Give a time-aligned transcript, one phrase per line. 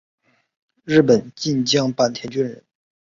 [0.83, 2.63] 日本近江坂田郡人。